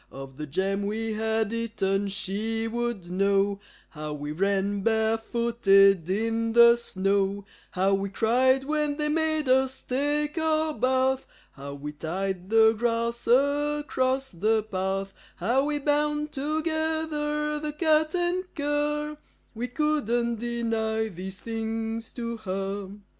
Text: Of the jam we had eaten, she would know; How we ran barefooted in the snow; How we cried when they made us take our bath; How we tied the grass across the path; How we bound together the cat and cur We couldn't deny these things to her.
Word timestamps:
Of 0.11 0.37
the 0.37 0.47
jam 0.47 0.87
we 0.87 1.13
had 1.13 1.53
eaten, 1.53 2.07
she 2.07 2.67
would 2.67 3.11
know; 3.11 3.59
How 3.89 4.13
we 4.13 4.31
ran 4.31 4.81
barefooted 4.81 6.09
in 6.09 6.53
the 6.53 6.75
snow; 6.77 7.45
How 7.69 7.93
we 7.93 8.09
cried 8.09 8.63
when 8.63 8.97
they 8.97 9.09
made 9.09 9.47
us 9.47 9.83
take 9.83 10.39
our 10.39 10.73
bath; 10.73 11.27
How 11.51 11.75
we 11.75 11.91
tied 11.91 12.49
the 12.49 12.73
grass 12.73 13.27
across 13.27 14.31
the 14.31 14.63
path; 14.63 15.13
How 15.35 15.65
we 15.65 15.77
bound 15.77 16.31
together 16.31 17.59
the 17.59 17.71
cat 17.71 18.15
and 18.15 18.45
cur 18.55 19.17
We 19.53 19.67
couldn't 19.67 20.37
deny 20.39 21.09
these 21.09 21.39
things 21.39 22.11
to 22.13 22.37
her. 22.37 22.89